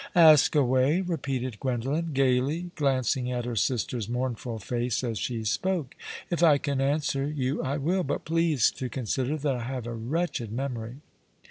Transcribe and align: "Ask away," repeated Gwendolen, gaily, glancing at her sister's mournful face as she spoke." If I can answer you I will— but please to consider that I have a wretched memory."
"Ask 0.15 0.55
away," 0.55 1.01
repeated 1.01 1.59
Gwendolen, 1.59 2.09
gaily, 2.11 2.71
glancing 2.75 3.31
at 3.31 3.45
her 3.45 3.55
sister's 3.55 4.09
mournful 4.09 4.57
face 4.57 5.03
as 5.03 5.19
she 5.19 5.43
spoke." 5.43 5.93
If 6.31 6.41
I 6.41 6.57
can 6.57 6.81
answer 6.81 7.27
you 7.27 7.61
I 7.61 7.77
will— 7.77 8.01
but 8.03 8.25
please 8.25 8.71
to 8.77 8.89
consider 8.89 9.37
that 9.37 9.55
I 9.55 9.63
have 9.65 9.85
a 9.85 9.93
wretched 9.93 10.51
memory." 10.51 10.95